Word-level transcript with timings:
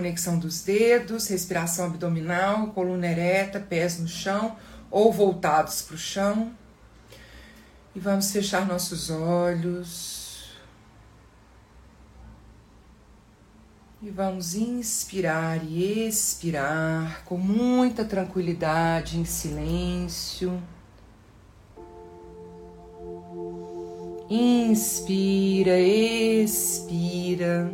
Conexão 0.00 0.38
dos 0.38 0.62
dedos, 0.62 1.28
respiração 1.28 1.84
abdominal, 1.84 2.68
coluna 2.68 3.06
ereta, 3.06 3.60
pés 3.60 3.98
no 3.98 4.08
chão 4.08 4.56
ou 4.90 5.12
voltados 5.12 5.82
para 5.82 5.94
o 5.94 5.98
chão. 5.98 6.52
E 7.94 8.00
vamos 8.00 8.30
fechar 8.30 8.66
nossos 8.66 9.10
olhos. 9.10 10.54
E 14.00 14.08
vamos 14.08 14.54
inspirar 14.54 15.62
e 15.62 16.08
expirar 16.08 17.22
com 17.26 17.36
muita 17.36 18.02
tranquilidade, 18.02 19.18
em 19.18 19.26
silêncio. 19.26 20.62
Inspira, 24.30 25.78
expira. 25.78 27.70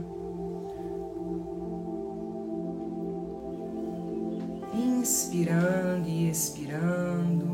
Inspirando 5.07 6.09
e 6.09 6.29
expirando. 6.29 7.47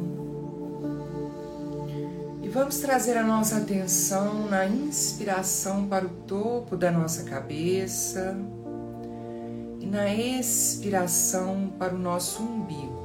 E 2.43 2.49
vamos 2.49 2.79
trazer 2.79 3.19
a 3.19 3.23
nossa 3.23 3.59
atenção 3.59 4.49
na 4.49 4.67
inspiração 4.67 5.87
para 5.87 6.07
o 6.07 6.09
topo 6.09 6.79
da 6.79 6.91
nossa 6.91 7.25
cabeça 7.25 8.35
e 9.79 9.87
na 9.87 10.15
expiração 10.15 11.75
para 11.79 11.95
o 11.95 11.99
nosso 11.99 12.43
umbigo. 12.43 13.03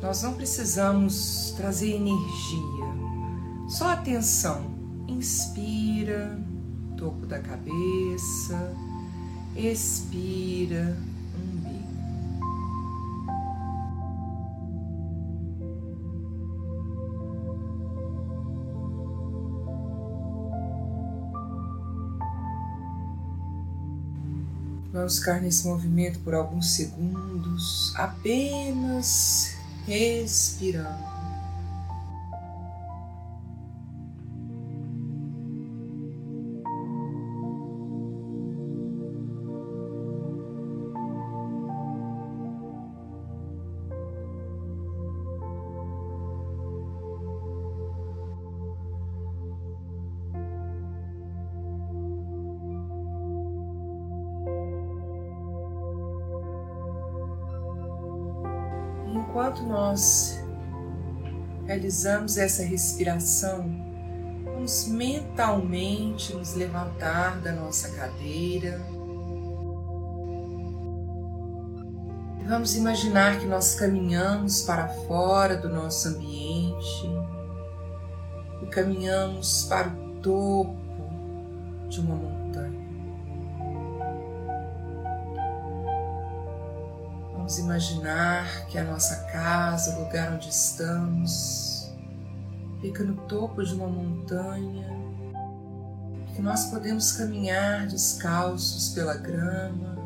Nós 0.00 0.22
não 0.22 0.34
precisamos 0.34 1.52
trazer 1.56 1.96
energia, 1.96 2.86
só 3.68 3.88
atenção. 3.88 4.76
Inspira, 5.08 6.38
topo 6.96 7.26
da 7.26 7.40
cabeça, 7.40 8.72
expira, 9.56 10.96
Vamos 25.06 25.20
ficar 25.20 25.40
nesse 25.40 25.64
movimento 25.68 26.18
por 26.18 26.34
alguns 26.34 26.74
segundos, 26.74 27.94
apenas 27.94 29.54
respirando. 29.86 31.15
Enquanto 59.36 59.62
nós 59.64 60.42
realizamos 61.66 62.38
essa 62.38 62.62
respiração, 62.62 63.70
vamos 64.42 64.88
mentalmente 64.88 66.32
nos 66.32 66.54
levantar 66.54 67.38
da 67.42 67.52
nossa 67.52 67.90
cadeira. 67.90 68.80
Vamos 72.48 72.76
imaginar 72.76 73.38
que 73.38 73.44
nós 73.44 73.74
caminhamos 73.74 74.62
para 74.62 74.88
fora 74.88 75.54
do 75.58 75.68
nosso 75.68 76.08
ambiente 76.08 77.06
e 78.62 78.66
caminhamos 78.68 79.64
para 79.64 79.88
o 79.88 80.20
topo 80.22 80.76
de 81.90 82.00
uma 82.00 82.14
montanha. 82.14 82.35
Vamos 87.46 87.60
imaginar 87.60 88.66
que 88.66 88.76
a 88.76 88.82
nossa 88.82 89.22
casa, 89.30 89.96
o 89.96 90.00
lugar 90.02 90.32
onde 90.32 90.48
estamos, 90.48 91.88
fica 92.80 93.04
no 93.04 93.14
topo 93.28 93.62
de 93.62 93.72
uma 93.72 93.86
montanha, 93.86 94.90
que 96.34 96.42
nós 96.42 96.64
podemos 96.64 97.12
caminhar 97.12 97.86
descalços 97.86 98.88
pela 98.88 99.16
grama 99.16 99.96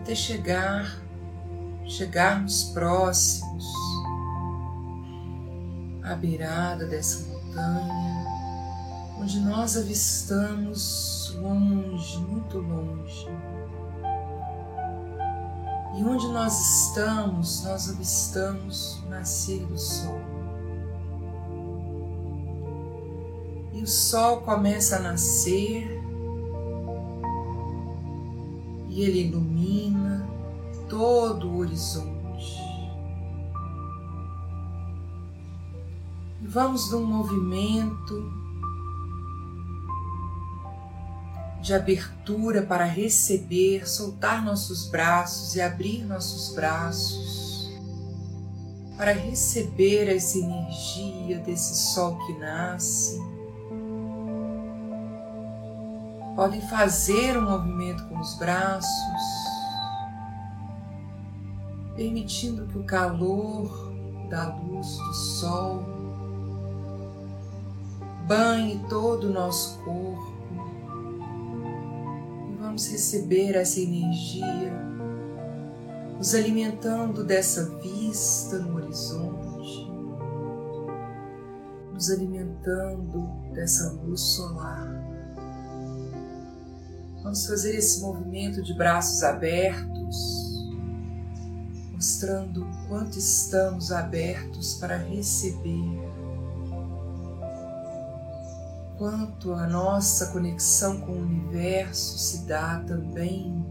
até 0.00 0.14
chegar, 0.14 1.02
chegarmos 1.86 2.64
próximos 2.72 3.66
à 6.02 6.14
beirada 6.14 6.86
dessa 6.86 7.28
montanha, 7.28 8.24
onde 9.20 9.38
nós 9.40 9.76
avistamos 9.76 11.30
longe, 11.42 12.16
muito 12.20 12.56
longe, 12.56 13.28
e 15.96 16.02
onde 16.02 16.26
nós 16.28 16.60
estamos, 16.60 17.62
nós 17.62 17.88
avistamos 17.88 19.00
o 19.04 19.10
nascer 19.10 19.64
do 19.66 19.78
sol. 19.78 20.20
E 23.72 23.82
o 23.82 23.86
sol 23.86 24.40
começa 24.40 24.96
a 24.96 25.00
nascer 25.00 26.02
e 28.88 29.02
ele 29.02 29.28
ilumina 29.28 30.28
todo 30.88 31.48
o 31.48 31.58
horizonte. 31.58 32.58
E 36.42 36.46
vamos 36.46 36.90
num 36.90 37.04
movimento 37.04 38.43
de 41.64 41.72
abertura 41.72 42.60
para 42.60 42.84
receber, 42.84 43.88
soltar 43.88 44.44
nossos 44.44 44.86
braços 44.90 45.56
e 45.56 45.62
abrir 45.62 46.04
nossos 46.04 46.54
braços 46.54 47.72
para 48.98 49.12
receber 49.12 50.14
essa 50.14 50.36
energia 50.36 51.38
desse 51.38 51.74
sol 51.74 52.18
que 52.26 52.34
nasce. 52.34 53.18
Podem 56.36 56.60
fazer 56.68 57.38
um 57.38 57.48
movimento 57.48 58.06
com 58.08 58.20
os 58.20 58.34
braços, 58.34 59.22
permitindo 61.96 62.66
que 62.66 62.76
o 62.76 62.84
calor 62.84 63.90
da 64.28 64.54
luz 64.54 64.98
do 64.98 65.14
sol 65.14 65.82
banhe 68.28 68.84
todo 68.90 69.28
o 69.28 69.32
nosso 69.32 69.78
corpo 69.78 70.33
vamos 72.74 72.88
receber 72.88 73.54
essa 73.54 73.78
energia, 73.78 74.72
nos 76.18 76.34
alimentando 76.34 77.22
dessa 77.22 77.66
vista 77.78 78.58
no 78.58 78.74
horizonte, 78.78 79.88
nos 81.92 82.10
alimentando 82.10 83.30
dessa 83.52 83.92
luz 83.92 84.20
solar. 84.20 84.88
Vamos 87.22 87.46
fazer 87.46 87.76
esse 87.76 88.00
movimento 88.00 88.60
de 88.60 88.74
braços 88.74 89.22
abertos, 89.22 90.74
mostrando 91.92 92.64
o 92.64 92.88
quanto 92.88 93.16
estamos 93.16 93.92
abertos 93.92 94.74
para 94.80 94.96
receber 94.96 96.03
quanto 98.98 99.52
a 99.52 99.66
nossa 99.66 100.26
conexão 100.26 101.00
com 101.00 101.12
o 101.12 101.22
universo 101.22 102.18
se 102.18 102.46
dá 102.46 102.82
também, 102.86 103.64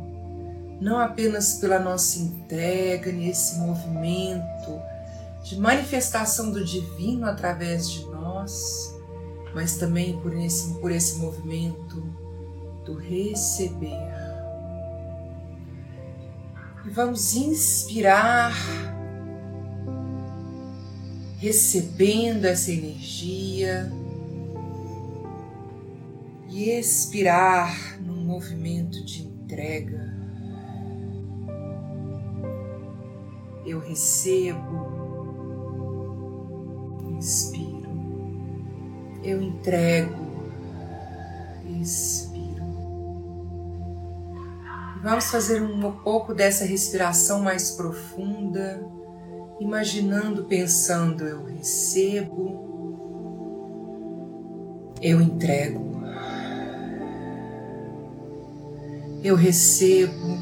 não 0.82 1.00
apenas 1.00 1.54
pela 1.56 1.80
nossa 1.80 2.20
entrega 2.20 3.12
nesse 3.12 3.58
movimento 3.60 4.82
de 5.44 5.58
manifestação 5.58 6.52
do 6.52 6.64
divino 6.64 7.26
através 7.26 7.90
de 7.90 8.06
nós, 8.06 8.94
mas 9.54 9.78
também 9.78 10.20
por 10.20 10.36
esse, 10.36 10.74
por 10.76 10.92
esse 10.92 11.18
movimento 11.20 12.02
do 12.86 12.98
receber. 12.98 14.14
E 16.86 16.90
vamos 16.90 17.34
inspirar, 17.36 18.54
recebendo 21.40 22.46
essa 22.46 22.72
energia 22.72 23.92
e 26.54 26.70
expirar 26.70 28.00
num 28.00 28.24
movimento 28.24 29.04
de 29.04 29.24
entrega. 29.24 30.14
Eu 33.66 33.80
recebo, 33.80 34.62
inspiro, 37.18 37.90
eu 39.24 39.42
entrego, 39.42 40.44
expiro. 41.82 42.64
Vamos 45.02 45.32
fazer 45.32 45.60
um 45.60 45.92
pouco 46.04 46.36
dessa 46.36 46.66
respiração 46.66 47.42
mais 47.42 47.72
profunda, 47.72 48.80
imaginando, 49.60 50.44
pensando: 50.44 51.24
eu 51.24 51.46
recebo, 51.46 52.62
eu 55.02 55.20
entrego. 55.20 55.93
Eu 59.24 59.36
recebo, 59.36 60.38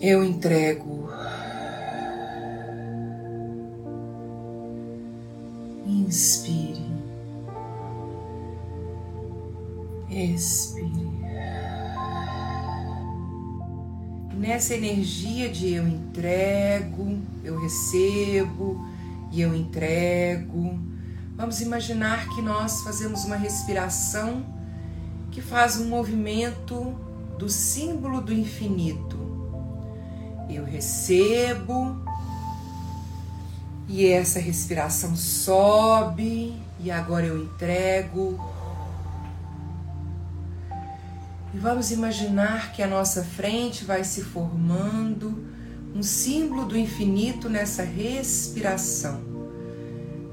eu 0.00 0.24
entrego. 0.24 0.96
Inspire, 5.84 6.86
expire. 10.08 11.06
Nessa 14.38 14.74
energia 14.74 15.50
de 15.50 15.74
eu 15.74 15.86
entrego, 15.86 17.18
eu 17.44 17.60
recebo 17.60 18.86
e 19.30 19.40
eu 19.42 19.54
entrego, 19.54 20.78
vamos 21.36 21.60
imaginar 21.60 22.28
que 22.30 22.40
nós 22.40 22.82
fazemos 22.82 23.24
uma 23.24 23.36
respiração 23.36 24.55
que 25.36 25.42
faz 25.42 25.78
um 25.78 25.86
movimento 25.86 26.98
do 27.36 27.46
símbolo 27.46 28.22
do 28.22 28.32
infinito. 28.32 29.18
Eu 30.48 30.64
recebo 30.64 31.94
e 33.86 34.06
essa 34.06 34.40
respiração 34.40 35.14
sobe 35.14 36.56
e 36.80 36.90
agora 36.90 37.26
eu 37.26 37.36
entrego. 37.36 38.40
E 41.52 41.58
vamos 41.58 41.90
imaginar 41.90 42.72
que 42.72 42.82
a 42.82 42.86
nossa 42.86 43.22
frente 43.22 43.84
vai 43.84 44.04
se 44.04 44.22
formando 44.22 45.46
um 45.94 46.02
símbolo 46.02 46.64
do 46.64 46.78
infinito 46.78 47.50
nessa 47.50 47.82
respiração. 47.82 49.20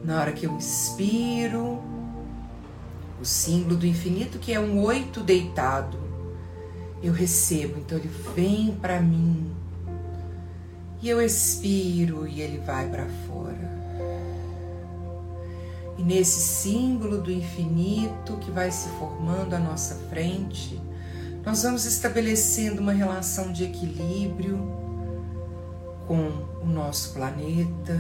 Na 0.02 0.22
hora 0.22 0.32
que 0.32 0.48
eu 0.48 0.54
inspiro, 0.54 1.84
o 3.24 3.26
símbolo 3.26 3.78
do 3.78 3.88
infinito 3.88 4.38
que 4.38 4.52
é 4.52 4.60
um 4.60 4.82
oito 4.82 5.22
deitado. 5.22 5.98
Eu 7.02 7.14
recebo, 7.14 7.80
então 7.80 7.98
ele 7.98 8.12
vem 8.36 8.76
para 8.82 9.00
mim. 9.00 9.50
E 11.02 11.08
eu 11.08 11.22
expiro 11.22 12.28
e 12.28 12.42
ele 12.42 12.58
vai 12.58 12.90
para 12.90 13.06
fora. 13.26 13.72
E 15.98 16.04
nesse 16.04 16.42
símbolo 16.42 17.22
do 17.22 17.32
infinito 17.32 18.36
que 18.42 18.52
vai 18.52 18.70
se 18.70 18.90
formando 19.00 19.54
à 19.54 19.60
nossa 19.60 19.96
frente, 20.10 20.82
nós 21.46 21.64
vamos 21.64 21.86
estabelecendo 21.86 22.82
uma 22.82 22.92
relação 22.92 23.54
de 23.54 23.64
equilíbrio 23.64 24.58
com 26.08 26.30
o 26.62 26.66
nosso 26.66 27.14
planeta, 27.14 27.94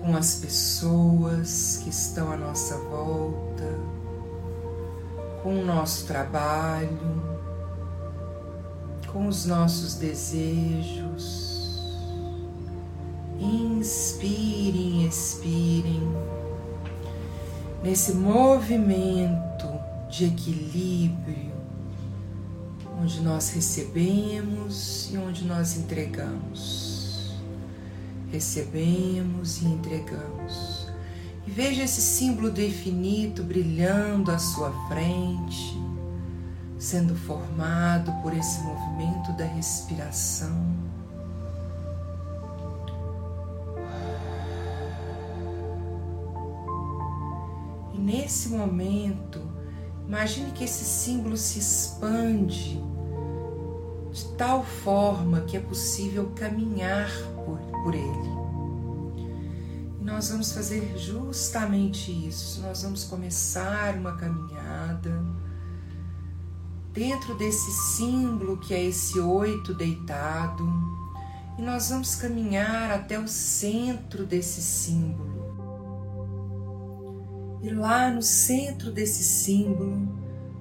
com 0.00 0.16
as 0.16 0.36
pessoas 0.36 1.80
que 1.82 1.90
estão 1.90 2.32
à 2.32 2.36
nossa 2.36 2.76
volta, 2.76 3.78
com 5.42 5.60
o 5.60 5.64
nosso 5.64 6.06
trabalho, 6.06 7.22
com 9.12 9.26
os 9.26 9.44
nossos 9.46 9.94
desejos. 9.94 11.48
Inspirem, 13.40 15.06
expirem 15.06 16.02
nesse 17.82 18.12
movimento 18.12 19.68
de 20.10 20.26
equilíbrio, 20.26 21.52
onde 23.00 23.20
nós 23.20 23.50
recebemos 23.50 25.08
e 25.12 25.18
onde 25.18 25.44
nós 25.44 25.76
entregamos 25.76 26.87
recebemos 28.30 29.62
e 29.62 29.66
entregamos. 29.66 30.88
E 31.46 31.50
veja 31.50 31.82
esse 31.82 32.00
símbolo 32.00 32.50
do 32.50 32.60
infinito 32.60 33.42
brilhando 33.42 34.30
à 34.30 34.38
sua 34.38 34.70
frente, 34.88 35.78
sendo 36.78 37.14
formado 37.14 38.12
por 38.22 38.36
esse 38.36 38.60
movimento 38.60 39.32
da 39.32 39.44
respiração. 39.44 40.76
E 47.94 47.98
nesse 47.98 48.50
momento, 48.50 49.40
imagine 50.06 50.50
que 50.52 50.64
esse 50.64 50.84
símbolo 50.84 51.36
se 51.36 51.58
expande 51.58 52.78
de 54.12 54.24
tal 54.36 54.64
forma 54.64 55.42
que 55.42 55.56
é 55.56 55.60
possível 55.60 56.32
caminhar 56.34 57.10
por, 57.48 57.82
por 57.82 57.94
ele. 57.94 58.28
E 60.00 60.04
nós 60.04 60.28
vamos 60.28 60.52
fazer 60.52 60.96
justamente 60.98 62.10
isso. 62.28 62.60
Nós 62.60 62.82
vamos 62.82 63.04
começar 63.04 63.94
uma 63.94 64.16
caminhada 64.16 65.24
dentro 66.92 67.36
desse 67.36 67.70
símbolo 67.70 68.58
que 68.58 68.74
é 68.74 68.84
esse 68.84 69.20
oito 69.20 69.72
deitado, 69.72 70.68
e 71.56 71.62
nós 71.62 71.90
vamos 71.90 72.16
caminhar 72.16 72.90
até 72.90 73.18
o 73.18 73.28
centro 73.28 74.24
desse 74.24 74.60
símbolo. 74.60 75.38
E 77.62 77.70
lá 77.70 78.10
no 78.10 78.22
centro 78.22 78.92
desse 78.92 79.24
símbolo, 79.24 80.08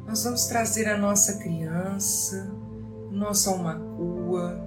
nós 0.06 0.24
vamos 0.24 0.46
trazer 0.46 0.88
a 0.88 0.98
nossa 0.98 1.38
criança, 1.38 2.52
nossa 3.12 3.52
alma 3.52 3.76
cua 3.76 4.67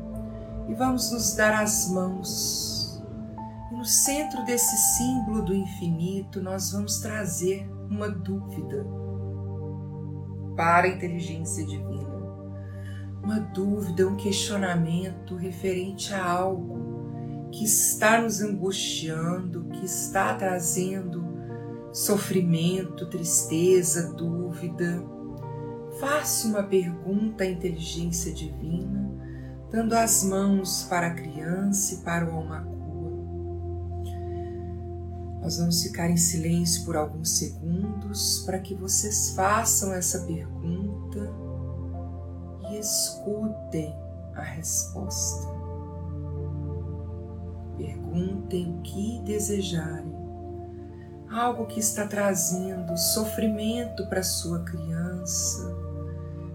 e 0.70 0.74
vamos 0.74 1.10
nos 1.10 1.34
dar 1.34 1.60
as 1.60 1.90
mãos. 1.90 3.02
E 3.72 3.74
no 3.74 3.84
centro 3.84 4.44
desse 4.44 4.76
símbolo 4.96 5.42
do 5.42 5.54
infinito, 5.54 6.40
nós 6.40 6.70
vamos 6.70 7.00
trazer 7.00 7.68
uma 7.90 8.08
dúvida 8.08 8.86
para 10.56 10.86
a 10.86 10.90
inteligência 10.90 11.66
divina. 11.66 12.08
Uma 13.22 13.40
dúvida, 13.40 14.06
um 14.06 14.16
questionamento 14.16 15.34
referente 15.36 16.14
a 16.14 16.24
algo 16.24 17.50
que 17.50 17.64
está 17.64 18.20
nos 18.20 18.40
angustiando, 18.40 19.64
que 19.70 19.84
está 19.84 20.34
trazendo 20.34 21.28
sofrimento, 21.92 23.06
tristeza, 23.06 24.14
dúvida 24.14 25.04
Faça 25.98 26.48
uma 26.48 26.62
pergunta 26.62 27.44
à 27.44 27.46
inteligência 27.46 28.32
divina, 28.32 28.99
dando 29.70 29.94
as 29.94 30.24
mãos 30.24 30.82
para 30.84 31.06
a 31.08 31.14
criança 31.14 31.94
e 31.94 31.98
para 31.98 32.26
o 32.28 32.36
almacua. 32.36 32.80
Nós 35.40 35.58
vamos 35.58 35.82
ficar 35.82 36.10
em 36.10 36.16
silêncio 36.16 36.84
por 36.84 36.96
alguns 36.96 37.38
segundos 37.38 38.42
para 38.44 38.58
que 38.58 38.74
vocês 38.74 39.30
façam 39.30 39.92
essa 39.94 40.20
pergunta 40.20 41.32
e 42.68 42.78
escutem 42.78 43.94
a 44.34 44.42
resposta. 44.42 45.48
Perguntem 47.76 48.76
o 48.76 48.82
que 48.82 49.22
desejarem, 49.24 50.14
algo 51.30 51.66
que 51.66 51.80
está 51.80 52.06
trazendo 52.06 52.96
sofrimento 52.98 54.06
para 54.08 54.22
sua 54.22 54.62
criança, 54.62 55.74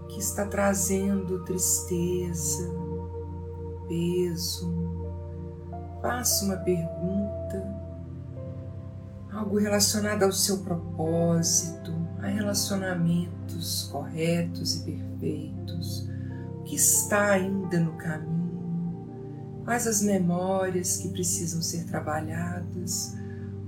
que 0.08 0.20
está 0.20 0.46
trazendo 0.46 1.44
tristeza, 1.44 2.85
peso. 3.88 4.72
Faça 6.00 6.44
uma 6.44 6.56
pergunta. 6.56 7.86
Algo 9.32 9.58
relacionado 9.58 10.22
ao 10.22 10.32
seu 10.32 10.58
propósito, 10.58 11.92
a 12.22 12.26
relacionamentos 12.26 13.88
corretos 13.92 14.76
e 14.76 14.84
perfeitos, 14.84 16.08
o 16.60 16.62
que 16.64 16.76
está 16.76 17.32
ainda 17.32 17.78
no 17.78 17.92
caminho, 17.92 19.62
quais 19.64 19.86
as 19.86 20.00
memórias 20.00 20.96
que 20.96 21.08
precisam 21.10 21.60
ser 21.60 21.84
trabalhadas, 21.84 23.14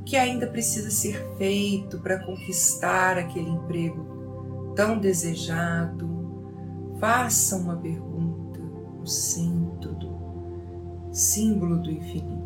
o 0.00 0.04
que 0.04 0.16
ainda 0.16 0.46
precisa 0.46 0.90
ser 0.90 1.22
feito 1.36 1.98
para 1.98 2.24
conquistar 2.24 3.18
aquele 3.18 3.50
emprego 3.50 4.72
tão 4.74 4.98
desejado. 4.98 6.08
Faça 6.98 7.56
uma 7.56 7.76
pergunta 7.76 8.08
centro 9.08 9.57
do 9.57 9.57
símbolo 11.12 11.78
do 11.78 11.90
infinito. 11.90 12.37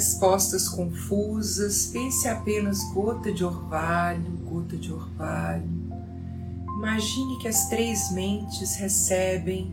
Respostas 0.00 0.66
confusas, 0.66 1.90
pense 1.92 2.26
apenas 2.26 2.82
gota 2.94 3.30
de 3.30 3.44
orvalho, 3.44 4.32
gota 4.50 4.74
de 4.74 4.90
orvalho. 4.90 5.68
Imagine 6.78 7.38
que 7.38 7.46
as 7.46 7.68
três 7.68 8.10
mentes 8.10 8.76
recebem 8.76 9.70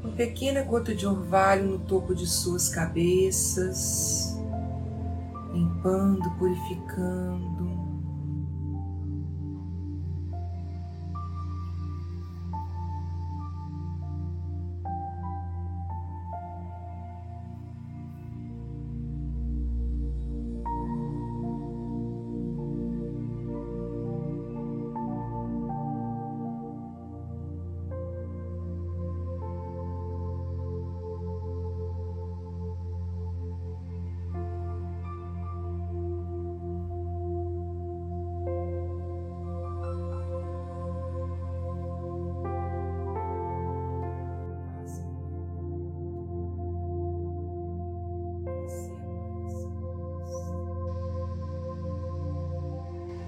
uma 0.00 0.12
pequena 0.12 0.62
gota 0.62 0.94
de 0.94 1.04
orvalho 1.04 1.66
no 1.72 1.78
topo 1.80 2.14
de 2.14 2.24
suas 2.24 2.68
cabeças, 2.68 4.38
limpando, 5.52 6.30
purificando, 6.38 7.53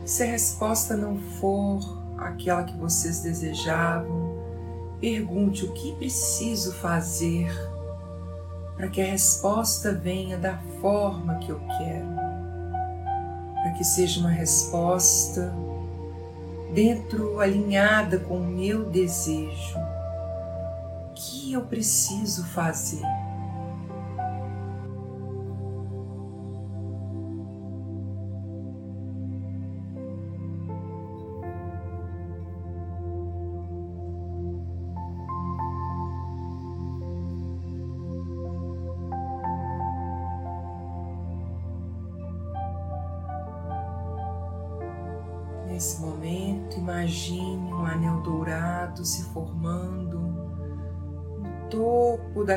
Se 0.06 0.22
a 0.22 0.26
resposta 0.26 0.96
não 0.96 1.18
for 1.18 1.80
aquela 2.16 2.62
que 2.62 2.78
vocês 2.78 3.22
desejavam, 3.22 4.38
pergunte 5.00 5.64
o 5.64 5.72
que 5.72 5.96
preciso 5.96 6.72
fazer 6.74 7.50
para 8.76 8.86
que 8.86 9.02
a 9.02 9.04
resposta 9.04 9.92
venha 9.92 10.38
da 10.38 10.58
forma 10.80 11.38
que 11.38 11.50
eu 11.50 11.58
quero, 11.58 12.06
para 13.62 13.72
que 13.76 13.82
seja 13.82 14.20
uma 14.20 14.30
resposta 14.30 15.52
dentro, 16.72 17.40
alinhada 17.40 18.20
com 18.20 18.36
o 18.36 18.46
meu 18.46 18.88
desejo. 18.88 19.76
O 21.10 21.14
que 21.14 21.52
eu 21.52 21.62
preciso 21.62 22.44
fazer? 22.44 23.02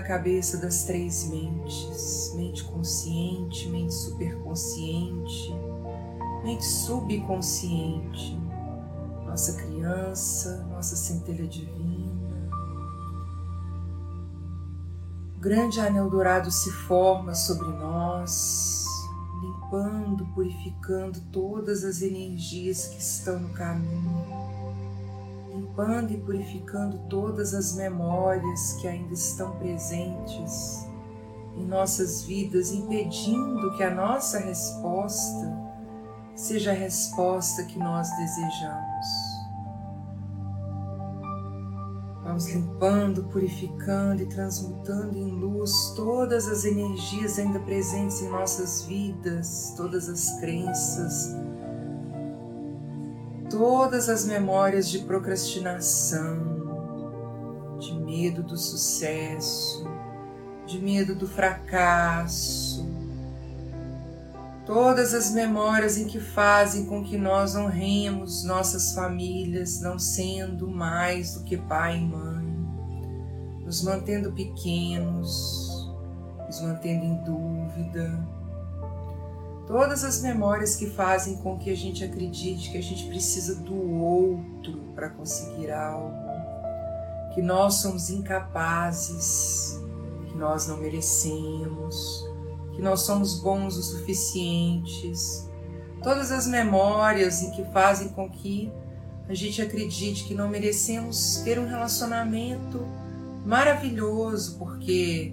Cabeça 0.10 0.58
das 0.58 0.86
três 0.86 1.30
mentes: 1.30 2.34
mente 2.36 2.64
consciente, 2.64 3.70
mente 3.70 3.94
superconsciente, 3.94 5.54
mente 6.44 6.66
subconsciente, 6.66 8.36
nossa 9.24 9.54
criança, 9.54 10.66
nossa 10.72 10.96
centelha 10.96 11.48
divina. 11.48 12.50
O 15.38 15.40
grande 15.40 15.80
anel 15.80 16.10
dourado 16.10 16.50
se 16.50 16.72
forma 16.72 17.36
sobre 17.36 17.68
nós, 17.68 18.84
limpando, 19.44 20.26
purificando 20.34 21.22
todas 21.32 21.84
as 21.84 22.02
energias 22.02 22.88
que 22.88 23.00
estão 23.00 23.40
no 23.40 23.50
caminho, 23.50 24.49
limpando 25.70 26.12
e 26.12 26.18
purificando 26.18 26.98
todas 27.10 27.54
as 27.54 27.76
memórias 27.76 28.74
que 28.82 28.88
ainda 28.88 29.14
estão 29.14 29.52
presentes 29.58 30.86
em 31.56 31.66
nossas 31.66 32.24
vidas, 32.24 32.72
impedindo 32.72 33.76
que 33.76 33.84
a 33.84 33.94
nossa 33.94 34.40
resposta 34.40 35.58
seja 36.36 36.72
a 36.72 36.74
resposta 36.74 37.64
que 37.64 37.78
nós 37.78 38.10
desejamos. 38.18 39.30
Vamos 42.24 42.48
limpando, 42.48 43.24
purificando 43.24 44.22
e 44.22 44.26
transmutando 44.28 45.18
em 45.18 45.32
luz 45.32 45.94
todas 45.96 46.48
as 46.48 46.64
energias 46.64 47.40
ainda 47.40 47.60
presentes 47.60 48.22
em 48.22 48.30
nossas 48.30 48.84
vidas, 48.84 49.74
todas 49.76 50.08
as 50.08 50.40
crenças, 50.40 51.36
todas 53.50 54.08
as 54.10 54.26
memórias 54.26 54.90
de 54.90 55.00
procrastinação, 55.00 56.60
de 57.80 57.94
medo 57.94 58.44
do 58.44 58.58
sucesso, 58.58 59.88
de 60.66 60.80
medo 60.80 61.16
do 61.16 61.28
fracasso, 61.28 62.88
todas 64.66 65.16
as 65.16 65.32
memórias 65.32 65.98
em 65.98 66.06
que 66.06 66.20
fazem 66.20 66.86
com 66.86 67.04
que 67.04 67.18
nós 67.18 67.56
honremos 67.56 68.44
nossas 68.44 68.94
famílias, 68.94 69.82
não 69.82 69.98
sendo 69.98 70.68
mais 70.68 71.34
do 71.34 71.44
que 71.44 71.58
pai 71.58 71.98
e 71.98 72.06
mãe, 72.06 72.46
nos 73.66 73.82
mantendo 73.82 74.32
pequenos, 74.32 75.92
nos 76.46 76.62
mantendo 76.62 77.04
em 77.04 77.16
dúvida. 77.24 78.39
Todas 79.70 80.04
as 80.04 80.24
memórias 80.24 80.76
que 80.76 80.88
fazem 80.88 81.38
com 81.38 81.56
que 81.60 81.70
a 81.70 81.78
gente 81.78 82.04
acredite 82.04 82.72
que 82.72 82.78
a 82.80 82.82
gente 82.82 83.06
precisa 83.06 83.54
do 83.54 84.02
outro 84.02 84.80
para 84.96 85.10
conseguir 85.10 85.70
algo, 85.70 86.12
que 87.36 87.42
nós 87.44 87.76
somos 87.76 88.10
incapazes, 88.10 89.80
que 90.28 90.36
nós 90.36 90.66
não 90.66 90.78
merecemos, 90.78 92.28
que 92.74 92.82
nós 92.82 93.02
somos 93.02 93.40
bons 93.44 93.78
o 93.78 93.84
suficientes. 93.84 95.48
Todas 96.02 96.32
as 96.32 96.48
memórias 96.48 97.44
em 97.44 97.52
que 97.52 97.64
fazem 97.66 98.10
com 98.10 98.28
que 98.28 98.74
a 99.28 99.36
gente 99.36 99.62
acredite 99.62 100.24
que 100.24 100.34
não 100.34 100.50
merecemos 100.50 101.42
ter 101.44 101.60
um 101.60 101.68
relacionamento 101.68 102.88
maravilhoso 103.46 104.58
porque 104.58 105.32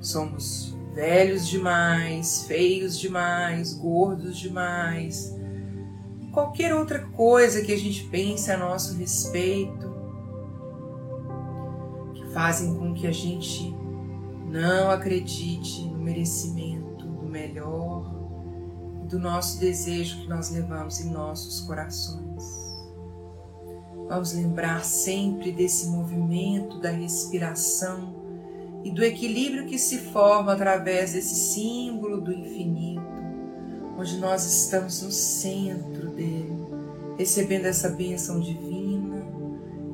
somos 0.00 0.72
velhos 0.92 1.48
demais, 1.48 2.44
feios 2.44 2.98
demais, 2.98 3.72
gordos 3.74 4.38
demais, 4.38 5.34
qualquer 6.32 6.74
outra 6.74 7.00
coisa 7.08 7.62
que 7.62 7.72
a 7.72 7.78
gente 7.78 8.04
pense 8.04 8.50
a 8.50 8.56
nosso 8.56 8.96
respeito, 8.96 9.92
que 12.14 12.26
fazem 12.32 12.74
com 12.74 12.94
que 12.94 13.06
a 13.06 13.12
gente 13.12 13.74
não 14.46 14.90
acredite 14.90 15.82
no 15.86 15.98
merecimento 15.98 17.06
do 17.06 17.26
melhor 17.26 18.10
e 19.02 19.06
do 19.06 19.18
nosso 19.18 19.58
desejo 19.58 20.20
que 20.20 20.28
nós 20.28 20.50
levamos 20.50 21.00
em 21.00 21.10
nossos 21.10 21.60
corações. 21.60 22.72
Vamos 24.08 24.34
lembrar 24.34 24.84
sempre 24.84 25.52
desse 25.52 25.88
movimento 25.88 26.78
da 26.80 26.90
respiração 26.90 28.21
e 28.84 28.90
do 28.90 29.04
equilíbrio 29.04 29.66
que 29.66 29.78
se 29.78 29.98
forma 29.98 30.52
através 30.52 31.12
desse 31.12 31.34
símbolo 31.34 32.20
do 32.20 32.32
infinito, 32.32 33.02
onde 33.98 34.16
nós 34.18 34.44
estamos 34.44 35.02
no 35.02 35.10
centro 35.10 36.10
dele, 36.10 36.66
recebendo 37.16 37.66
essa 37.66 37.88
bênção 37.88 38.40
divina, 38.40 39.24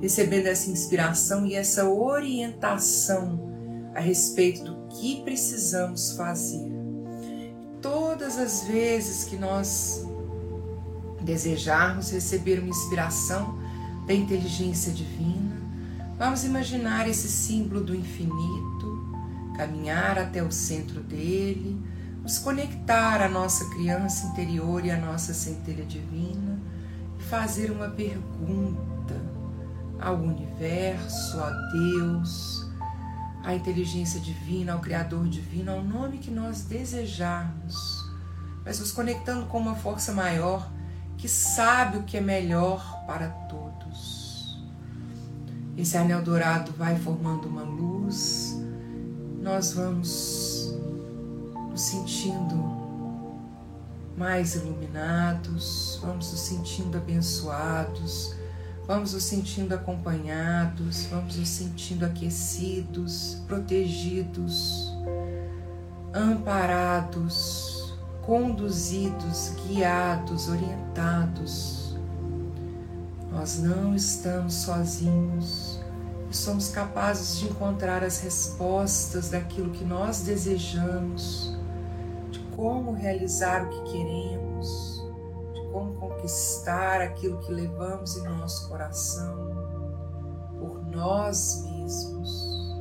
recebendo 0.00 0.46
essa 0.46 0.70
inspiração 0.70 1.46
e 1.46 1.54
essa 1.54 1.88
orientação 1.88 3.48
a 3.94 4.00
respeito 4.00 4.64
do 4.64 4.88
que 4.88 5.22
precisamos 5.22 6.12
fazer. 6.12 6.72
Todas 7.82 8.38
as 8.38 8.64
vezes 8.64 9.24
que 9.24 9.36
nós 9.36 10.06
desejarmos 11.20 12.10
receber 12.10 12.60
uma 12.60 12.70
inspiração, 12.70 13.58
da 14.08 14.14
inteligência 14.14 14.90
divina, 14.90 15.54
vamos 16.18 16.42
imaginar 16.42 17.06
esse 17.06 17.28
símbolo 17.28 17.84
do 17.84 17.94
infinito, 17.94 18.67
caminhar 19.58 20.16
até 20.16 20.40
o 20.40 20.52
centro 20.52 21.02
dele, 21.02 21.84
nos 22.22 22.38
conectar 22.38 23.20
à 23.20 23.28
nossa 23.28 23.68
criança 23.70 24.28
interior 24.28 24.84
e 24.84 24.90
à 24.92 24.96
nossa 24.96 25.34
centelha 25.34 25.84
divina 25.84 26.56
e 27.18 27.22
fazer 27.24 27.72
uma 27.72 27.88
pergunta 27.88 29.16
ao 30.00 30.14
universo, 30.14 31.40
a 31.40 31.50
Deus, 31.72 32.70
à 33.42 33.52
inteligência 33.52 34.20
divina, 34.20 34.74
ao 34.74 34.78
Criador 34.78 35.26
divino, 35.26 35.72
ao 35.72 35.82
nome 35.82 36.18
que 36.18 36.30
nós 36.30 36.62
desejarmos, 36.62 38.08
mas 38.64 38.78
nos 38.78 38.92
conectando 38.92 39.46
com 39.46 39.58
uma 39.58 39.74
força 39.74 40.12
maior 40.12 40.70
que 41.16 41.28
sabe 41.28 41.98
o 41.98 42.04
que 42.04 42.16
é 42.16 42.20
melhor 42.20 43.04
para 43.08 43.28
todos. 43.28 44.62
Esse 45.76 45.96
anel 45.96 46.22
dourado 46.22 46.72
vai 46.78 46.96
formando 46.96 47.48
uma 47.48 47.62
luz, 47.62 48.56
nós 49.48 49.72
vamos 49.72 50.74
nos 51.70 51.80
sentindo 51.80 52.76
mais 54.14 54.54
iluminados, 54.56 55.98
vamos 56.02 56.30
nos 56.30 56.40
sentindo 56.40 56.98
abençoados, 56.98 58.34
vamos 58.86 59.14
nos 59.14 59.24
sentindo 59.24 59.74
acompanhados, 59.74 61.06
vamos 61.06 61.36
nos 61.36 61.48
sentindo 61.48 62.04
aquecidos, 62.04 63.38
protegidos, 63.46 64.92
amparados 66.12 67.96
conduzidos, 68.20 69.54
guiados, 69.66 70.48
orientados. 70.50 71.96
Nós 73.32 73.58
não 73.60 73.94
estamos 73.94 74.52
sozinhos 74.52 75.77
somos 76.36 76.68
capazes 76.68 77.38
de 77.38 77.48
encontrar 77.48 78.04
as 78.04 78.20
respostas 78.20 79.30
daquilo 79.30 79.70
que 79.70 79.84
nós 79.84 80.20
desejamos, 80.20 81.56
de 82.30 82.38
como 82.54 82.92
realizar 82.92 83.64
o 83.64 83.70
que 83.70 83.92
queremos, 83.92 85.04
de 85.54 85.62
como 85.72 85.94
conquistar 85.94 87.00
aquilo 87.00 87.38
que 87.38 87.52
levamos 87.52 88.16
em 88.16 88.22
nosso 88.24 88.68
coração 88.68 89.36
por 90.58 90.84
nós 90.86 91.62
mesmos. 91.64 92.74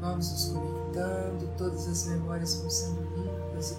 Vamos 0.00 0.30
nos 0.30 0.44
conectando, 0.52 1.48
todas 1.58 1.86
as 1.88 2.06
memórias 2.06 2.54
vão 2.54 2.70
sendo 2.70 3.02
limpas 3.16 3.72
e 3.72 3.74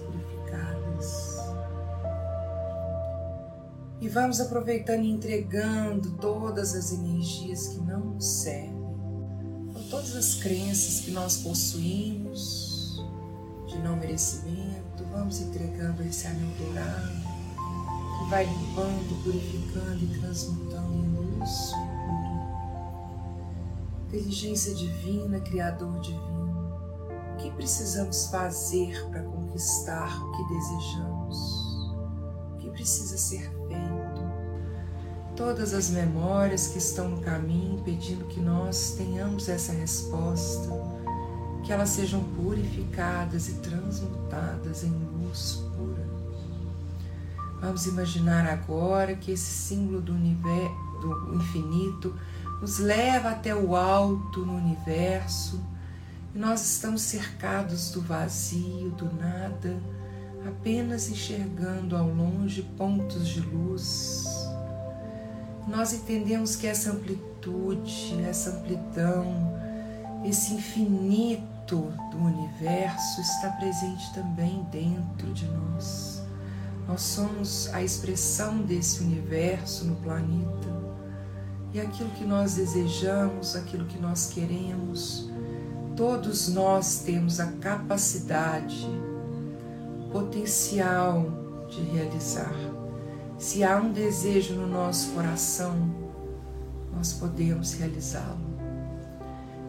e 4.01 4.07
vamos 4.07 4.39
aproveitando 4.39 5.03
e 5.03 5.11
entregando 5.11 6.11
todas 6.11 6.73
as 6.73 6.91
energias 6.93 7.67
que 7.67 7.79
não 7.81 7.99
nos 7.99 8.25
servem, 8.25 8.79
todas 9.89 10.15
as 10.15 10.35
crenças 10.35 11.01
que 11.01 11.11
nós 11.11 11.37
possuímos 11.37 13.03
de 13.67 13.77
não 13.79 13.97
merecimento, 13.97 15.03
vamos 15.11 15.41
entregando 15.41 16.03
esse 16.03 16.27
anel 16.27 16.47
dourado 16.57 17.29
que 18.17 18.29
vai 18.29 18.45
limpando, 18.45 19.23
purificando 19.23 20.03
e 20.03 20.19
transmutando 20.19 20.93
em 20.93 21.15
luz 21.15 21.73
Inteligência 24.09 24.73
divina, 24.73 25.39
Criador 25.39 25.99
divino, 25.99 26.73
o 27.33 27.37
que 27.37 27.51
precisamos 27.51 28.25
fazer 28.25 29.07
para 29.11 29.21
conquistar 29.21 30.19
o 30.23 30.31
que 30.31 30.53
desejamos? 30.55 31.93
O 32.53 32.57
que 32.57 32.71
precisa 32.71 33.19
ser 33.19 33.58
todas 35.39 35.73
as 35.73 35.89
memórias 35.89 36.67
que 36.67 36.77
estão 36.77 37.07
no 37.07 37.21
caminho, 37.21 37.81
pedindo 37.83 38.25
que 38.25 38.41
nós 38.41 38.95
tenhamos 38.97 39.47
essa 39.47 39.71
resposta, 39.71 40.69
que 41.63 41.71
elas 41.71 41.89
sejam 41.89 42.21
purificadas 42.35 43.47
e 43.47 43.53
transmutadas 43.53 44.83
em 44.83 44.91
luz 44.91 45.63
pura. 45.77 46.05
Vamos 47.61 47.85
imaginar 47.85 48.45
agora 48.47 49.15
que 49.15 49.31
esse 49.31 49.51
símbolo 49.51 50.01
do, 50.01 50.13
universo, 50.13 50.75
do 51.01 51.35
infinito 51.35 52.13
nos 52.61 52.77
leva 52.79 53.29
até 53.29 53.55
o 53.55 53.77
alto 53.77 54.45
no 54.45 54.57
universo 54.57 55.57
e 56.35 56.37
nós 56.37 56.65
estamos 56.65 57.01
cercados 57.01 57.91
do 57.91 58.01
vazio, 58.01 58.89
do 58.91 59.05
nada, 59.05 59.77
apenas 60.47 61.09
enxergando 61.09 61.95
ao 61.95 62.07
longe 62.07 62.61
pontos 62.77 63.27
de 63.27 63.41
luz 63.41 64.39
nós 65.69 65.93
entendemos 65.93 66.55
que 66.55 66.65
essa 66.65 66.91
amplitude, 66.91 68.19
essa 68.27 68.49
amplidão, 68.49 69.53
esse 70.25 70.55
infinito 70.55 71.93
do 72.11 72.17
universo 72.17 73.21
está 73.21 73.49
presente 73.51 74.11
também 74.13 74.65
dentro 74.71 75.31
de 75.31 75.45
nós. 75.45 76.23
Nós 76.87 77.01
somos 77.01 77.71
a 77.71 77.83
expressão 77.83 78.63
desse 78.63 79.01
universo 79.01 79.85
no 79.85 79.95
planeta. 79.97 80.79
E 81.71 81.79
aquilo 81.79 82.09
que 82.11 82.25
nós 82.25 82.55
desejamos, 82.55 83.55
aquilo 83.55 83.85
que 83.85 83.99
nós 83.99 84.31
queremos, 84.33 85.29
todos 85.95 86.47
nós 86.49 87.01
temos 87.05 87.39
a 87.39 87.45
capacidade, 87.45 88.87
potencial 90.11 91.25
de 91.69 91.81
realizar. 91.81 92.53
Se 93.37 93.63
há 93.63 93.77
um 93.77 93.91
desejo 93.91 94.53
no 94.55 94.67
nosso 94.67 95.11
coração, 95.11 95.75
nós 96.93 97.13
podemos 97.13 97.73
realizá-lo. 97.73 98.49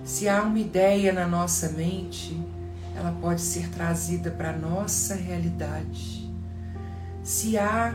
Se 0.05 0.29
há 0.29 0.43
uma 0.43 0.59
ideia 0.59 1.13
na 1.13 1.27
nossa 1.27 1.69
mente, 1.69 2.41
ela 2.97 3.13
pode 3.21 3.41
ser 3.41 3.69
trazida 3.71 4.31
para 4.31 4.51
a 4.51 4.57
nossa 4.57 5.15
realidade. 5.15 6.29
Se 7.23 7.57
há 7.57 7.95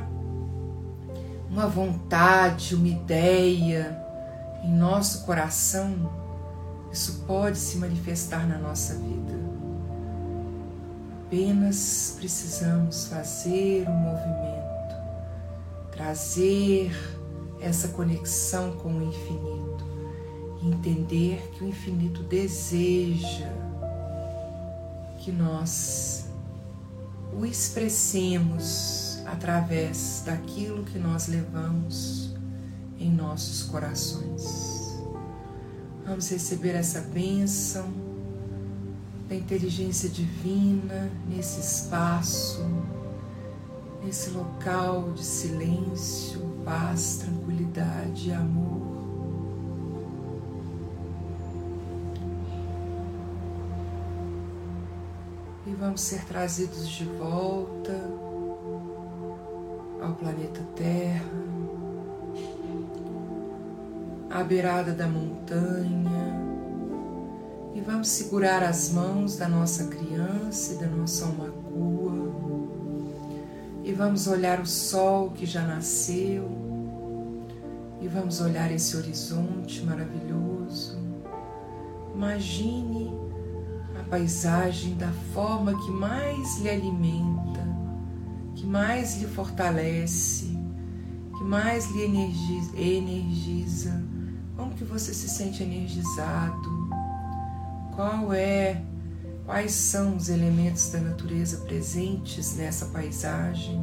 uma 1.50 1.68
vontade, 1.68 2.76
uma 2.76 2.88
ideia 2.88 4.02
em 4.64 4.74
nosso 4.74 5.26
coração, 5.26 6.10
isso 6.92 7.24
pode 7.28 7.58
se 7.58 7.78
manifestar 7.78 8.48
na 8.48 8.58
nossa 8.58 8.94
vida. 8.94 9.34
Apenas 11.36 12.16
precisamos 12.16 13.08
fazer 13.08 13.86
um 13.90 13.94
movimento 13.94 14.96
trazer 15.92 16.96
essa 17.60 17.90
conexão 17.90 18.78
com 18.78 18.94
o 18.94 19.04
infinito 19.04 19.86
entender 20.64 21.52
que 21.52 21.66
o 21.66 21.68
infinito 21.68 22.24
deseja 22.24 23.52
que 25.20 25.30
nós 25.30 26.26
o 27.38 27.46
expressemos 27.46 29.20
através 29.26 30.24
daquilo 30.26 30.86
que 30.86 30.98
nós 30.98 31.28
levamos 31.28 32.34
em 32.98 33.12
nossos 33.12 33.62
corações. 33.64 35.04
Vamos 36.06 36.30
receber 36.30 36.76
essa 36.76 37.02
bênção 37.02 38.05
da 39.28 39.36
inteligência 39.36 40.08
divina 40.08 41.12
nesse 41.28 41.60
espaço, 41.60 42.64
nesse 44.04 44.30
local 44.30 45.12
de 45.14 45.24
silêncio, 45.24 46.40
paz, 46.64 47.24
tranquilidade 47.24 48.30
e 48.30 48.34
amor. 48.34 48.96
E 55.68 55.74
vamos 55.74 56.02
ser 56.02 56.24
trazidos 56.26 56.88
de 56.88 57.06
volta 57.06 58.00
ao 60.00 60.14
planeta 60.14 60.62
Terra, 60.76 61.26
à 64.30 64.44
beirada 64.44 64.94
da 64.94 65.08
montanha, 65.08 66.35
e 67.76 67.82
vamos 67.82 68.08
segurar 68.08 68.64
as 68.64 68.90
mãos 68.90 69.36
da 69.38 69.48
nossa 69.48 69.88
criança 69.88 70.74
e 70.74 70.78
da 70.78 70.88
nossa 70.88 71.26
alma 71.26 71.54
e 73.86 73.94
vamos 73.94 74.26
olhar 74.26 74.60
o 74.60 74.66
sol 74.66 75.30
que 75.30 75.46
já 75.46 75.62
nasceu 75.62 76.50
e 78.02 78.08
vamos 78.08 78.42
olhar 78.42 78.72
esse 78.72 78.98
horizonte 78.98 79.84
maravilhoso. 79.84 80.98
Imagine 82.16 83.12
a 84.00 84.04
paisagem 84.10 84.96
da 84.96 85.12
forma 85.34 85.78
que 85.86 85.92
mais 85.92 86.58
lhe 86.62 86.70
alimenta, 86.70 87.64
que 88.56 88.66
mais 88.66 89.22
lhe 89.22 89.28
fortalece, 89.28 90.58
que 91.38 91.44
mais 91.44 91.86
lhe 91.92 92.04
energiza. 92.98 94.04
Como 94.58 94.74
que 94.74 94.84
você 94.84 95.14
se 95.14 95.30
sente 95.30 95.62
energizado? 95.62 96.85
Qual 97.96 98.34
é 98.34 98.84
Quais 99.46 99.74
são 99.74 100.16
os 100.16 100.28
elementos 100.28 100.90
da 100.90 101.00
natureza 101.00 101.58
presentes 101.66 102.56
nessa 102.56 102.88
paisagem? 102.88 103.80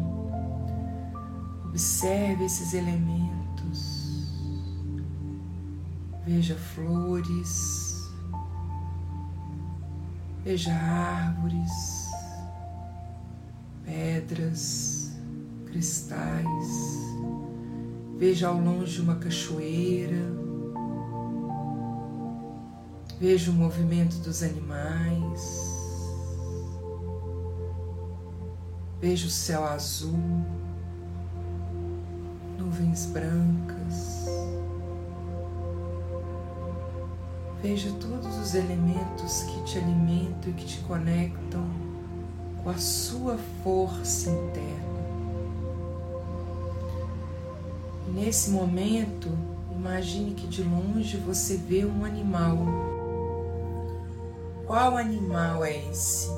Observe 1.65 2.45
esses 2.45 2.75
elementos. 2.75 4.29
Veja 6.27 6.57
flores, 6.57 8.11
veja 10.45 10.75
árvores, 10.75 11.71
pedras, 13.85 15.13
cristais. 15.67 16.99
Veja 18.19 18.49
ao 18.49 18.59
longe 18.59 19.01
uma 19.01 19.15
cachoeira 19.15 20.52
Vejo 23.23 23.53
o 23.53 23.55
movimento 23.55 24.17
dos 24.17 24.43
animais. 24.43 25.71
Vejo 29.01 29.29
o 29.29 29.31
céu 29.31 29.65
azul, 29.65 30.19
nuvens 32.59 33.07
brancas. 33.07 34.27
Veja 37.63 37.93
todos 38.01 38.37
os 38.39 38.57
elementos 38.57 39.45
que 39.45 39.63
te 39.67 39.79
alimentam 39.79 40.51
e 40.51 40.55
que 40.55 40.67
te 40.67 40.81
conectam 40.81 41.65
com 42.65 42.71
a 42.71 42.77
sua 42.77 43.39
força 43.63 44.31
interna. 44.31 45.03
Nesse 48.13 48.51
momento, 48.51 49.29
imagine 49.71 50.35
que 50.35 50.49
de 50.49 50.65
longe 50.65 51.19
você 51.19 51.57
vê 51.57 51.85
um 51.85 52.05
animal 52.05 52.92
qual 54.73 54.97
animal 54.97 55.67
é 55.67 55.77
esse? 55.91 56.31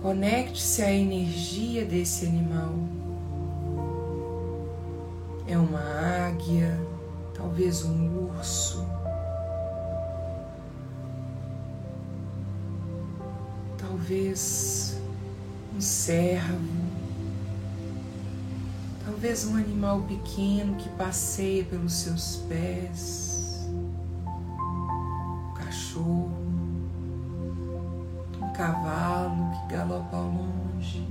Conecte-se 0.00 0.82
à 0.82 0.92
energia 0.92 1.84
desse 1.84 2.26
animal. 2.26 2.72
É 5.48 5.58
uma 5.58 5.80
águia, 6.28 6.78
talvez 7.34 7.84
um 7.84 8.28
urso, 8.28 8.86
talvez 13.76 14.96
um 15.74 15.80
cervo, 15.80 16.70
talvez 19.04 19.44
um 19.44 19.56
animal 19.56 20.02
pequeno 20.02 20.76
que 20.76 20.88
passeia 20.90 21.64
pelos 21.64 21.94
seus 21.94 22.36
pés 22.48 23.33
cachorro, 25.94 26.30
um 28.42 28.52
cavalo 28.52 29.50
que 29.52 29.74
galopa 29.74 30.16
ao 30.16 30.24
longe. 30.24 31.06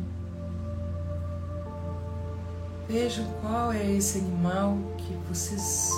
Vejam 2.87 3.25
qual 3.41 3.71
é 3.71 3.91
esse 3.91 4.19
animal 4.19 4.77
que 4.97 5.13
vocês 5.29 5.89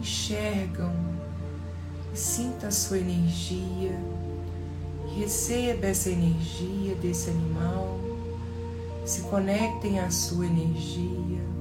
enxergam 0.00 0.92
e 2.12 2.16
sinta 2.16 2.66
a 2.66 2.72
sua 2.72 2.98
energia. 2.98 3.96
Receba 5.16 5.86
essa 5.86 6.10
energia 6.10 6.94
desse 6.96 7.30
animal, 7.30 7.98
se 9.04 9.22
conectem 9.22 10.00
à 10.00 10.10
sua 10.10 10.46
energia. 10.46 11.55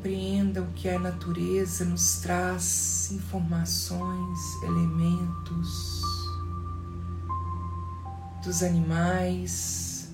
Compreendam 0.00 0.66
que 0.74 0.88
a 0.88 0.98
natureza 0.98 1.84
nos 1.84 2.20
traz 2.20 3.10
informações, 3.12 4.38
elementos 4.62 6.02
dos 8.42 8.62
animais, 8.62 10.10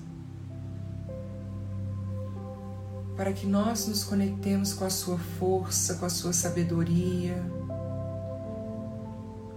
para 3.15 3.31
que 3.31 3.47
nós 3.47 3.87
nos 3.87 4.03
conectemos 4.03 4.73
com 4.73 4.83
a 4.83 4.89
sua 4.89 5.17
força, 5.39 5.95
com 5.95 6.05
a 6.05 6.09
sua 6.09 6.33
sabedoria, 6.33 7.41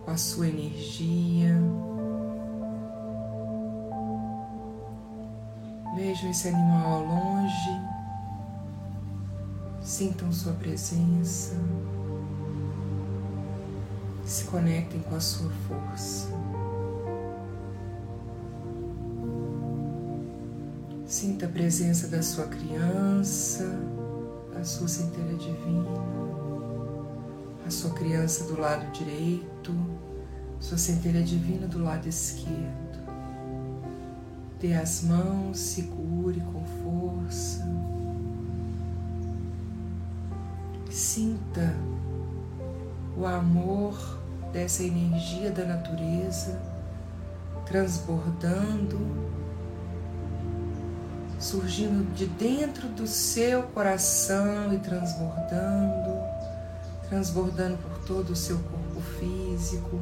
com 0.05 0.13
a 0.13 0.17
sua 0.17 0.47
energia. 0.47 1.57
Vejam 5.97 6.31
esse 6.31 6.47
animal 6.47 6.93
ao 6.93 7.05
longe. 7.05 8.00
Sintam 9.91 10.31
sua 10.31 10.53
presença, 10.53 11.57
se 14.25 14.45
conectem 14.45 15.01
com 15.01 15.17
a 15.17 15.21
sua 15.21 15.51
força. 15.67 16.29
Sinta 21.05 21.47
a 21.47 21.49
presença 21.49 22.07
da 22.07 22.23
sua 22.23 22.47
criança, 22.47 23.65
a 24.59 24.63
sua 24.63 24.87
centelha 24.87 25.37
divina, 25.37 25.91
a 27.67 27.71
sua 27.71 27.91
criança 27.91 28.45
do 28.45 28.61
lado 28.61 28.89
direito, 28.93 29.75
sua 30.61 30.79
centelha 30.79 31.21
divina 31.21 31.67
do 31.67 31.83
lado 31.83 32.09
esquerdo. 32.09 33.01
Dê 34.61 34.73
as 34.73 35.03
mãos, 35.03 35.59
segure 35.59 36.41
com 36.53 36.65
força. 36.65 37.90
Sinta 41.01 41.75
o 43.17 43.25
amor 43.25 43.97
dessa 44.53 44.83
energia 44.83 45.51
da 45.51 45.65
natureza 45.65 46.61
transbordando, 47.65 48.99
surgindo 51.39 52.05
de 52.15 52.27
dentro 52.27 52.87
do 52.89 53.07
seu 53.07 53.63
coração 53.63 54.75
e 54.75 54.79
transbordando, 54.79 56.23
transbordando 57.09 57.79
por 57.79 58.05
todo 58.05 58.35
o 58.35 58.37
seu 58.37 58.59
corpo 58.59 59.01
físico, 59.19 59.99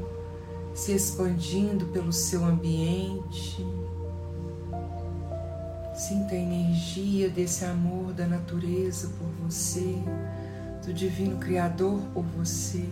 se 0.75 0.91
expandindo 0.91 1.87
pelo 1.87 2.13
seu 2.13 2.45
ambiente. 2.45 3.65
Sinta 5.95 6.35
a 6.35 6.39
energia 6.39 7.31
desse 7.31 7.65
amor 7.65 8.13
da 8.13 8.27
natureza 8.27 9.09
por 9.17 9.29
você 9.47 9.97
do 10.89 10.95
Divino 10.95 11.37
Criador 11.37 12.01
por 12.15 12.25
você. 12.25 12.83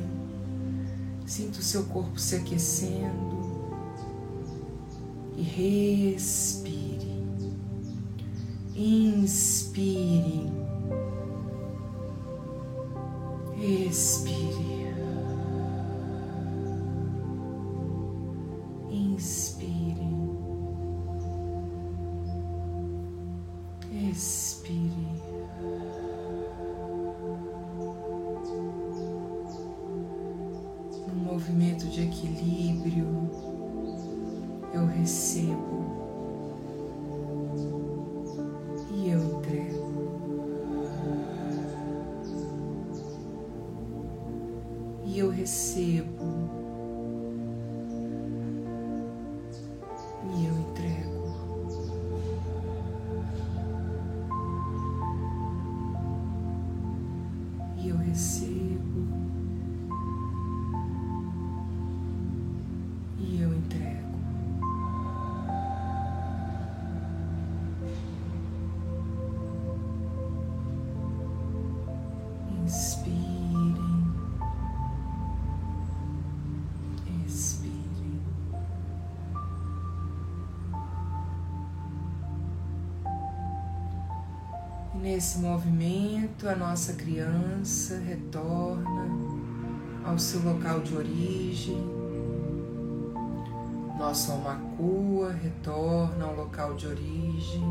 Sinta 1.25 1.61
o 1.61 1.63
seu 1.63 1.85
corpo 1.85 2.21
se 2.21 2.37
aquecendo 2.37 3.73
e 5.35 5.43
respire. 5.43 7.17
Inspire. 8.75 10.53
Expire. 13.59 14.76
Nesse 85.17 85.39
movimento, 85.39 86.47
a 86.47 86.55
nossa 86.55 86.93
criança 86.93 87.97
retorna 87.97 89.09
ao 90.05 90.19
seu 90.19 90.43
local 90.43 90.81
de 90.81 90.95
origem. 90.95 91.83
Nosso 93.99 94.31
almacua 94.33 95.33
retorna 95.33 96.27
ao 96.27 96.35
local 96.35 96.75
de 96.75 96.87
origem 96.87 97.65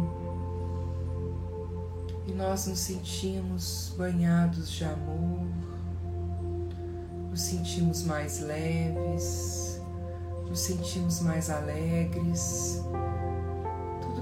e 2.25 2.31
nós 2.31 2.65
nos 2.65 2.79
sentimos 2.79 3.93
banhados 3.95 4.71
de 4.71 4.83
amor, 4.83 5.45
nos 7.29 7.41
sentimos 7.41 8.01
mais 8.05 8.39
leves, 8.39 9.79
nos 10.49 10.61
sentimos 10.61 11.19
mais 11.19 11.51
alegres. 11.51 12.81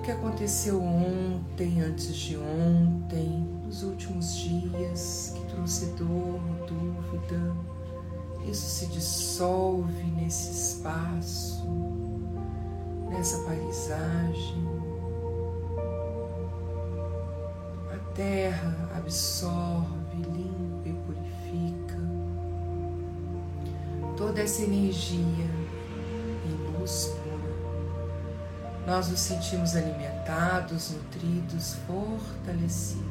Que 0.04 0.12
aconteceu 0.12 0.82
ontem, 0.84 1.82
antes 1.82 2.14
de 2.16 2.38
ontem, 2.38 3.48
nos 3.64 3.84
últimos 3.84 4.36
dias, 4.36 5.34
que 5.36 5.46
trouxe 5.46 5.86
dor, 5.98 6.42
dúvida, 6.68 7.56
isso 8.46 8.66
se 8.66 8.88
dissolve 8.88 10.04
nesse 10.18 10.52
espaço, 10.52 11.66
nessa 13.10 13.38
paisagem 13.44 14.74
terra 18.16 18.92
absorve, 18.96 20.18
limpa 20.18 20.90
e 20.90 20.94
purifica 20.94 21.98
toda 24.16 24.42
essa 24.42 24.62
energia 24.62 25.50
em 26.46 26.80
luz. 26.80 27.23
Nós 28.86 29.08
nos 29.08 29.20
sentimos 29.20 29.76
alimentados, 29.76 30.92
nutridos, 30.92 31.78
fortalecidos. 31.88 33.04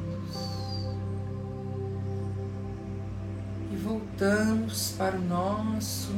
E 3.71 3.75
voltamos 3.77 4.93
para 4.97 5.17
o 5.17 5.21
nosso 5.21 6.11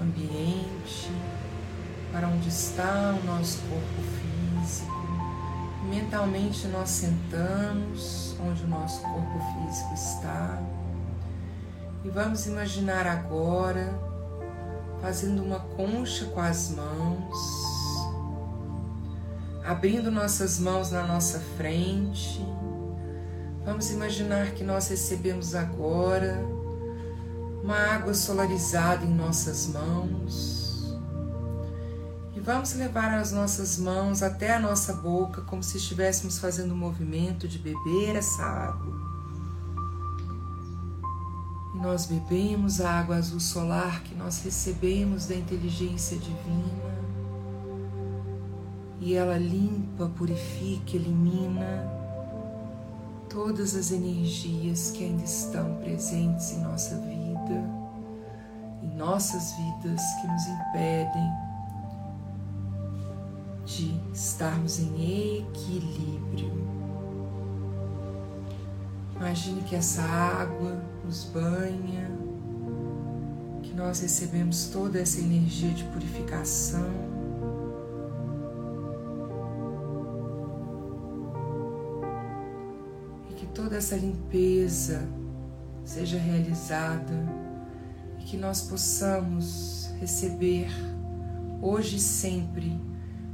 ambiente, 0.00 1.10
para 2.10 2.28
onde 2.28 2.48
está 2.48 3.14
o 3.22 3.26
nosso 3.26 3.58
corpo 3.68 4.02
físico. 4.18 4.98
Mentalmente 5.90 6.66
nós 6.68 6.88
sentamos 6.88 8.36
onde 8.40 8.64
o 8.64 8.68
nosso 8.68 9.02
corpo 9.02 9.38
físico 9.52 9.94
está. 9.94 10.62
E 12.04 12.08
vamos 12.08 12.46
imaginar 12.46 13.06
agora 13.06 13.92
fazendo 15.00 15.42
uma 15.42 15.60
concha 15.60 16.24
com 16.26 16.40
as 16.40 16.70
mãos, 16.70 17.77
abrindo 19.68 20.10
nossas 20.10 20.58
mãos 20.58 20.90
na 20.90 21.06
nossa 21.06 21.38
frente. 21.56 22.44
Vamos 23.64 23.90
imaginar 23.90 24.52
que 24.52 24.64
nós 24.64 24.88
recebemos 24.88 25.54
agora 25.54 26.42
uma 27.62 27.76
água 27.76 28.14
solarizada 28.14 29.04
em 29.04 29.14
nossas 29.14 29.66
mãos 29.66 30.58
Vamos 32.48 32.72
levar 32.72 33.12
as 33.12 33.30
nossas 33.30 33.76
mãos 33.76 34.22
até 34.22 34.54
a 34.54 34.58
nossa 34.58 34.94
boca, 34.94 35.42
como 35.42 35.62
se 35.62 35.76
estivéssemos 35.76 36.38
fazendo 36.38 36.72
um 36.72 36.78
movimento 36.78 37.46
de 37.46 37.58
beber 37.58 38.16
essa 38.16 38.42
água. 38.42 38.96
E 41.74 41.78
nós 41.78 42.06
bebemos 42.06 42.80
a 42.80 43.00
água 43.00 43.16
azul 43.16 43.38
solar 43.38 44.02
que 44.02 44.14
nós 44.14 44.42
recebemos 44.42 45.26
da 45.26 45.34
inteligência 45.34 46.16
divina. 46.16 46.87
E 49.08 49.14
ela 49.14 49.38
limpa, 49.38 50.06
purifica, 50.18 50.94
elimina 50.94 51.90
todas 53.30 53.74
as 53.74 53.90
energias 53.90 54.90
que 54.90 55.02
ainda 55.02 55.24
estão 55.24 55.76
presentes 55.76 56.52
em 56.52 56.60
nossa 56.60 56.94
vida, 56.96 57.64
em 58.82 58.94
nossas 58.98 59.54
vidas 59.56 60.02
que 60.20 60.26
nos 60.26 60.46
impedem 60.46 61.32
de 63.64 63.98
estarmos 64.12 64.78
em 64.78 65.38
equilíbrio. 65.38 66.68
Imagine 69.16 69.62
que 69.62 69.74
essa 69.74 70.02
água 70.02 70.84
nos 71.02 71.24
banha, 71.24 72.10
que 73.62 73.72
nós 73.72 74.00
recebemos 74.00 74.66
toda 74.66 75.00
essa 75.00 75.18
energia 75.18 75.70
de 75.70 75.84
purificação. 75.84 77.17
Toda 83.68 83.76
essa 83.76 83.96
limpeza 83.96 85.06
seja 85.84 86.16
realizada 86.16 87.14
e 88.18 88.24
que 88.24 88.34
nós 88.34 88.62
possamos 88.62 89.90
receber 90.00 90.70
hoje 91.60 91.96
e 91.96 92.00
sempre 92.00 92.80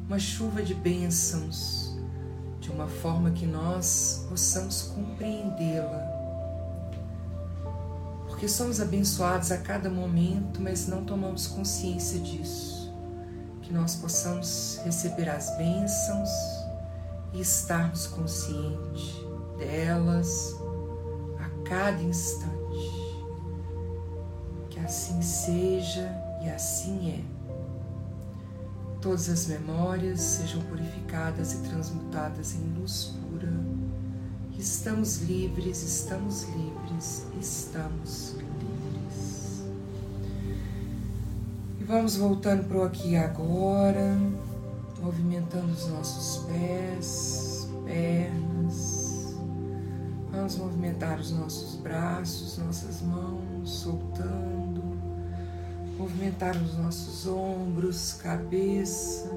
uma 0.05 0.19
chuva 0.19 0.61
de 0.61 0.75
bênçãos, 0.75 1.97
de 2.59 2.69
uma 2.69 2.89
forma 2.89 3.31
que 3.31 3.47
nós 3.47 4.27
possamos 4.29 4.83
compreendê-la. 4.83 6.03
Porque 8.27 8.49
somos 8.49 8.81
abençoados 8.81 9.53
a 9.53 9.59
cada 9.59 9.89
momento, 9.89 10.61
mas 10.61 10.89
não 10.89 11.05
tomamos 11.05 11.47
consciência 11.47 12.19
disso. 12.19 12.93
Que 13.63 13.73
nós 13.73 13.95
possamos 13.95 14.81
receber 14.85 15.29
as 15.29 15.57
bênçãos 15.57 16.31
e 17.33 17.41
estarmos 17.41 18.09
conscientes 18.09 19.24
delas 19.59 20.57
a 21.39 21.49
cada 21.69 22.03
instante. 22.03 22.55
Que 24.71 24.81
assim 24.81 25.21
seja 25.23 26.11
e 26.43 26.49
assim 26.51 27.11
é 27.11 27.35
todas 29.05 29.29
as 29.29 29.47
memórias 29.49 30.19
sejam 30.19 30.63
purificadas 30.63 31.53
e 31.53 31.59
transmutadas 31.69 32.55
em 32.55 32.81
luz 32.81 33.13
pura. 33.21 33.53
Estamos 34.59 35.19
livres, 35.19 35.83
estamos 35.83 36.45
livres, 36.45 37.27
estamos 37.39 38.37
livres. 38.39 39.63
E 41.79 41.85
vamos 41.85 42.17
voltando 42.17 42.67
para 42.67 42.79
o 42.79 42.83
aqui 42.83 43.11
e 43.11 43.17
agora, 43.19 44.17
movimentando 45.03 45.71
os 45.71 45.87
nossos 45.89 46.47
pés, 46.47 47.69
pernas. 47.85 48.54
Vamos 50.35 50.57
movimentar 50.57 51.19
os 51.19 51.31
nossos 51.31 51.77
braços, 51.77 52.59
nossas 52.59 53.01
mãos, 53.03 53.71
soltando 53.71 54.85
movimentar 55.97 56.57
os 56.57 56.77
nossos 56.77 57.27
ombros, 57.27 58.15
cabeça. 58.15 59.31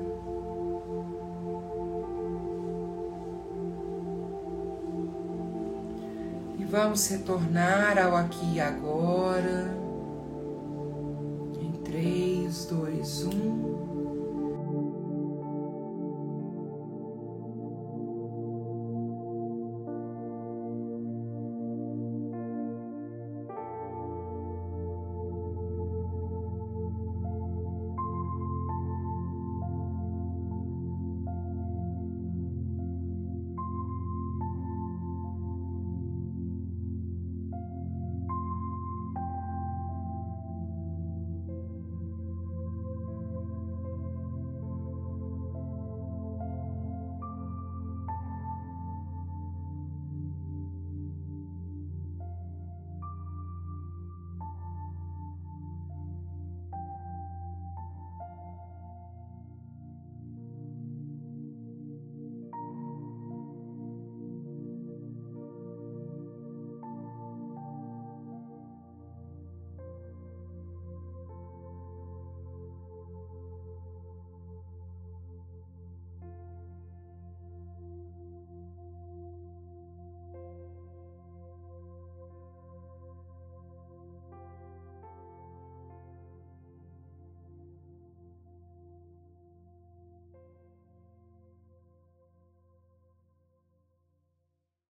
E 6.57 6.65
vamos 6.65 7.07
retornar 7.07 7.97
ao 7.97 8.15
aqui 8.15 8.55
e 8.55 8.59
agora. 8.59 9.71
Em 11.61 11.71
3, 11.83 12.65
2, 12.65 13.23
1. 13.25 13.76